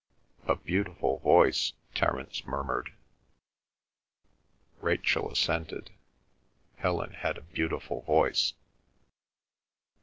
[0.47, 2.91] "A beautiful voice," Terence murmured.
[4.81, 5.91] Rachel assented.
[6.77, 8.53] Helen had a beautiful voice.